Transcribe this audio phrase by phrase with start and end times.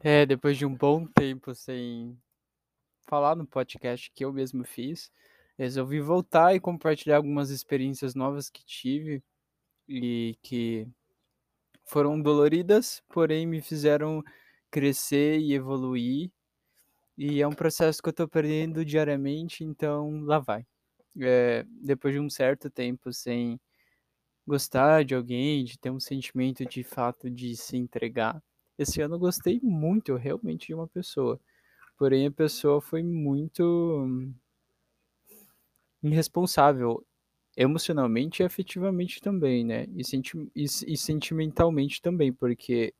[0.00, 2.16] É, depois de um bom tempo sem
[3.08, 5.10] falar no podcast que eu mesmo fiz,
[5.58, 9.22] resolvi voltar e compartilhar algumas experiências novas que tive
[9.88, 10.86] e que
[11.84, 14.22] foram doloridas, porém me fizeram
[14.70, 16.30] crescer e evoluir.
[17.16, 20.64] E é um processo que eu tô aprendendo diariamente, então lá vai.
[21.20, 23.60] É, depois de um certo tempo sem
[24.46, 28.40] gostar de alguém, de ter um sentimento de fato de se entregar,
[28.78, 31.40] esse ano eu gostei muito realmente de uma pessoa.
[31.98, 34.06] Porém, a pessoa foi muito
[36.02, 37.04] irresponsável
[37.56, 39.86] emocionalmente e afetivamente também, né?
[39.96, 42.94] E, senti e, e sentimentalmente também, porque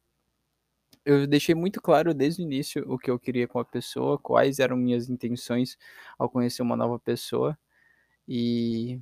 [1.05, 4.59] eu deixei muito claro desde o início o que eu queria com a pessoa, quais
[4.59, 5.77] eram minhas intenções
[6.19, 7.59] ao conhecer uma nova pessoa.
[8.29, 9.01] E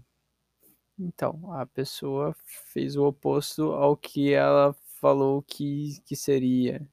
[0.98, 2.34] então, a pessoa
[2.72, 4.74] fez o oposto ao que ela
[5.06, 6.84] falou que, que seria.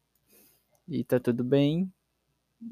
[0.88, 1.92] E tá tudo bem.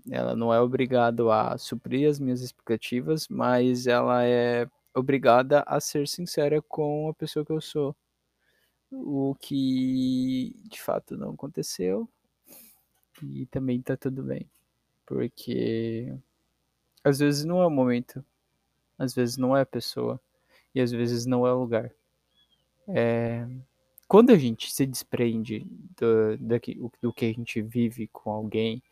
[0.10, 6.08] Ela não é obrigada a suprir as minhas expectativas, mas ela é obrigada a ser
[6.08, 7.96] sincera com a pessoa que eu sou.
[8.92, 12.08] O que de fato não aconteceu.
[13.24, 14.48] E também tá tudo bem.
[15.08, 16.14] Porque
[17.04, 18.24] às vezes não é o momento.
[18.96, 20.22] Às vezes não é a pessoa.
[20.76, 21.92] E às vezes não é o lugar.
[22.88, 23.48] É...
[24.12, 25.66] Quando a gente se desprende
[25.98, 28.84] do, do, do que a gente vive com alguém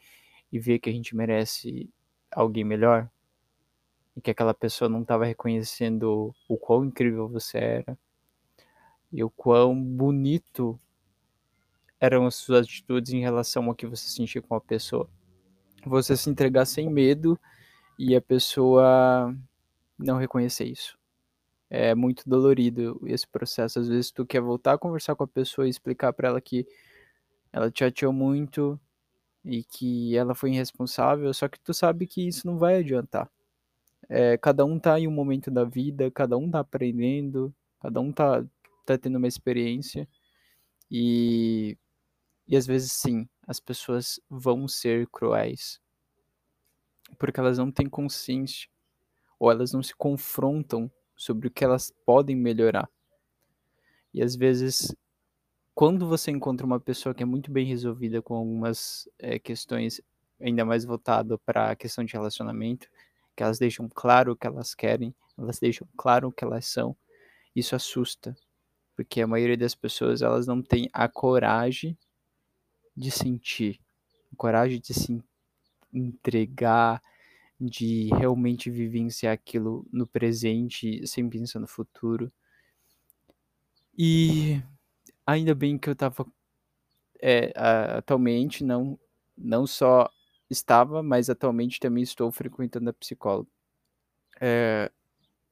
[0.49, 1.89] e vê que a gente merece
[2.31, 3.11] alguém melhor,
[4.15, 7.99] e que aquela pessoa não estava reconhecendo o quão incrível você era
[9.11, 10.79] e o quão bonito
[11.99, 15.09] eram as suas atitudes em relação ao que você sentia com a pessoa.
[15.85, 17.37] Você se entregar sem medo
[17.99, 19.35] e a pessoa
[19.97, 20.98] não reconhecer isso.
[21.69, 23.79] É muito dolorido esse processo.
[23.79, 26.65] Às vezes tu quer voltar a conversar com a pessoa e explicar para ela que
[27.51, 28.79] ela te chateou muito
[29.43, 33.29] e que ela foi irresponsável, só que tu sabe que isso não vai adiantar.
[34.09, 38.11] É, cada um tá em um momento da vida, cada um tá aprendendo, cada um
[38.11, 38.43] tá,
[38.85, 40.07] tá tendo uma experiência.
[40.91, 41.77] E,
[42.47, 45.79] e às vezes sim, as pessoas vão ser cruéis.
[47.17, 48.69] Porque elas não têm consciência,
[49.39, 52.89] ou elas não se confrontam sobre o que elas podem melhorar.
[54.13, 54.95] E às vezes,
[55.75, 60.01] quando você encontra uma pessoa que é muito bem resolvida com algumas é, questões,
[60.39, 62.87] ainda mais voltado para a questão de relacionamento,
[63.35, 66.95] que elas deixam claro o que elas querem, elas deixam claro o que elas são,
[67.53, 68.33] isso assusta,
[68.95, 71.97] porque a maioria das pessoas elas não tem a coragem
[72.95, 73.77] de sentir,
[74.31, 75.21] a coragem de se
[75.93, 77.01] entregar,
[77.59, 82.31] de realmente vivenciar aquilo no presente, sem pensar no futuro.
[83.97, 84.61] E
[85.25, 86.25] ainda bem que eu tava
[87.21, 87.51] é,
[87.97, 88.97] atualmente não
[89.37, 90.09] não só
[90.49, 93.49] estava, mas atualmente também estou frequentando a psicóloga.
[94.41, 94.91] É,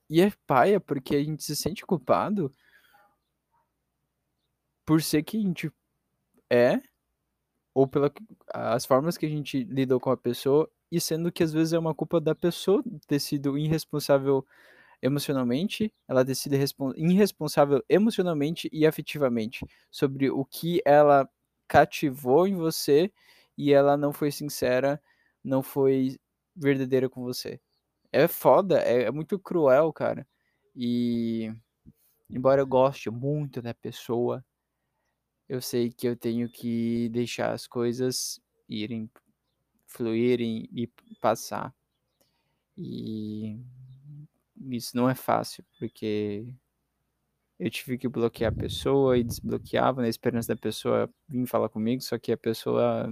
[0.10, 2.54] e é paia porque a gente se sente culpado
[4.86, 5.72] por ser que a gente
[6.50, 6.82] é,
[7.74, 11.74] ou pelas formas que a gente lidou com a pessoa, e sendo que às vezes
[11.74, 14.46] é uma culpa da pessoa ter sido irresponsável
[15.02, 16.56] emocionalmente, ela ter sido
[16.98, 21.30] irresponsável emocionalmente e afetivamente sobre o que ela
[21.68, 23.12] cativou em você
[23.58, 25.02] e ela não foi sincera,
[25.44, 26.18] não foi
[26.56, 27.60] verdadeira com você.
[28.12, 30.28] É foda, é, é muito cruel, cara.
[30.76, 31.52] E
[32.30, 34.44] embora eu goste muito da pessoa,
[35.50, 39.10] eu sei que eu tenho que deixar as coisas irem,
[39.88, 40.88] fluírem e
[41.20, 41.74] passar.
[42.78, 43.60] E
[44.70, 46.54] isso não é fácil, porque
[47.60, 52.02] eu tive que bloquear a pessoa e desbloqueava na esperança da pessoa vir falar comigo,
[52.02, 53.12] só que a pessoa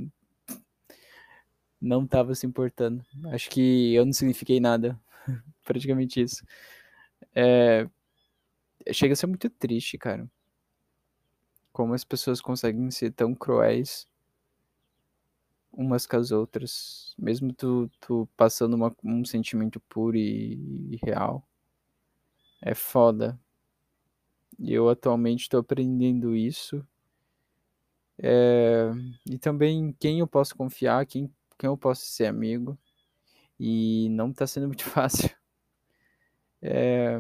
[1.82, 3.04] não estava se importando.
[3.32, 5.00] Acho que eu não signifiquei nada.
[5.64, 6.44] Praticamente isso.
[7.34, 7.88] É...
[8.92, 10.30] Chega a ser muito triste, cara.
[11.72, 14.08] Como as pessoas conseguem ser tão cruéis
[15.76, 17.14] umas com as outras.
[17.18, 21.48] Mesmo tu, tu passando uma, um sentimento puro e, e real.
[22.62, 23.40] É foda.
[24.58, 26.86] E eu atualmente estou aprendendo isso.
[28.18, 28.92] É...
[29.30, 32.78] E também quem eu posso confiar, quem quem eu posso ser amigo.
[33.60, 35.30] E não tá sendo muito fácil.
[36.62, 37.20] É,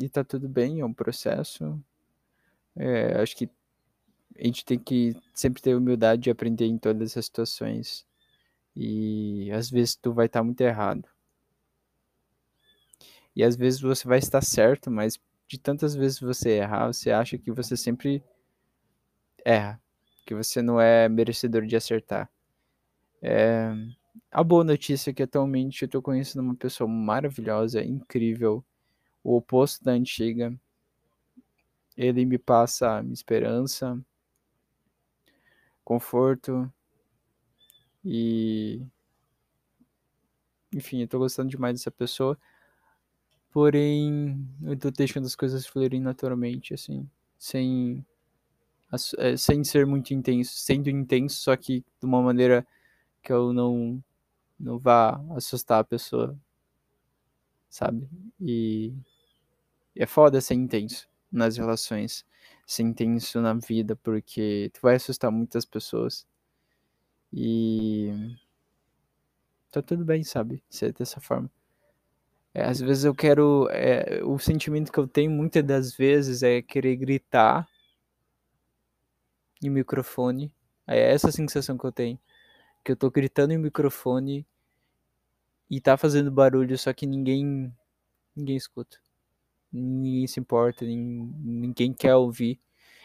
[0.00, 1.82] e tá tudo bem, é um processo.
[2.76, 3.48] É, acho que
[4.38, 8.06] a gente tem que sempre ter humildade de aprender em todas as situações.
[8.74, 11.08] E às vezes tu vai estar muito errado.
[13.34, 17.38] E às vezes você vai estar certo, mas de tantas vezes você errar, você acha
[17.38, 18.22] que você sempre
[19.44, 19.80] erra,
[20.24, 22.30] que você não é merecedor de acertar.
[23.22, 23.72] É,
[24.30, 28.64] a boa notícia é que atualmente eu tô conhecendo uma pessoa maravilhosa, incrível,
[29.22, 30.54] o oposto da antiga.
[31.96, 33.98] Ele me passa esperança,
[35.90, 36.72] conforto
[38.04, 38.80] e
[40.72, 42.38] enfim, eu tô gostando demais dessa pessoa.
[43.52, 48.04] Porém, eu tô deixando as coisas fluírem naturalmente, assim, sem
[49.18, 52.66] é, sem ser muito intenso, sendo intenso, só que de uma maneira
[53.22, 54.02] que eu não
[54.60, 56.38] não vá assustar a pessoa,
[57.68, 58.08] sabe?
[58.40, 58.92] E,
[59.94, 62.24] e é foda ser intenso nas relações,
[62.66, 66.26] ser intenso na vida, porque tu vai assustar muitas pessoas.
[67.32, 68.36] E
[69.72, 70.62] tá tudo bem, sabe?
[70.68, 71.50] Ser dessa forma.
[72.54, 73.68] É, às vezes eu quero.
[73.70, 77.68] É, o sentimento que eu tenho muitas das vezes é querer gritar
[79.62, 80.52] em microfone.
[80.86, 82.18] É essa sensação que eu tenho.
[82.84, 84.46] Que eu tô gritando em microfone
[85.70, 87.72] e tá fazendo barulho, só que ninguém.
[88.36, 88.98] Ninguém escuta.
[89.72, 92.60] Ninguém se importa, ninguém quer ouvir.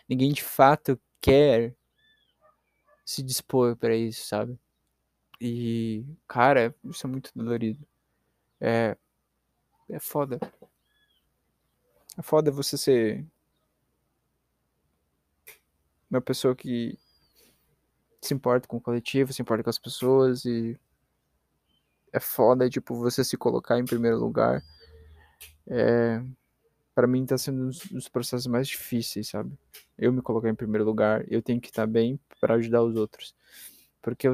[0.09, 1.75] Ninguém de fato quer
[3.05, 4.59] se dispor para isso, sabe?
[5.39, 7.85] E, cara, isso é muito dolorido.
[8.59, 8.97] É.
[9.89, 10.39] É foda.
[12.17, 13.25] É foda você ser
[16.09, 16.97] uma pessoa que
[18.21, 20.79] se importa com o coletivo, se importa com as pessoas e
[22.11, 24.63] é foda, tipo, você se colocar em primeiro lugar.
[25.67, 26.23] É,
[26.95, 29.51] para mim tá sendo um dos processos mais difíceis, sabe?
[29.97, 33.35] Eu me colocar em primeiro lugar, eu tenho que estar bem para ajudar os outros.
[34.01, 34.33] Porque eu,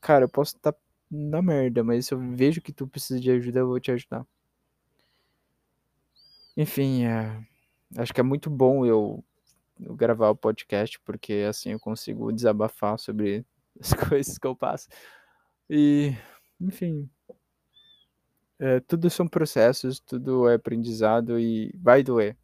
[0.00, 0.74] cara, eu posso estar
[1.10, 4.24] na merda, mas se eu vejo que tu precisa de ajuda, eu vou te ajudar.
[6.56, 7.44] Enfim, é,
[7.96, 9.22] acho que é muito bom eu
[9.78, 13.44] gravar o podcast, porque assim eu consigo desabafar sobre
[13.80, 14.88] as coisas que eu passo.
[15.68, 16.14] E,
[16.60, 17.10] enfim,
[18.58, 22.36] é, tudo são processos, tudo é aprendizado e vai doer.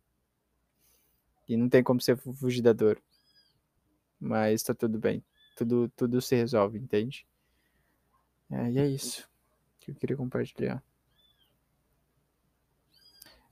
[1.49, 3.03] E não tem como você fugir da dor.
[4.21, 5.25] Mas tá tudo bem.
[5.57, 7.27] Tudo, tudo se resolve, entende?
[8.51, 9.29] É, e é isso
[9.81, 10.83] que eu queria compartilhar.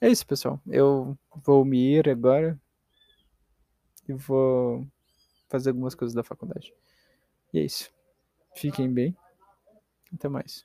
[0.00, 0.60] É isso, pessoal.
[0.66, 2.58] Eu vou me ir agora
[4.08, 4.86] e vou
[5.48, 6.72] fazer algumas coisas da faculdade.
[7.52, 7.92] E é isso.
[8.54, 9.16] Fiquem bem.
[10.14, 10.64] Até mais.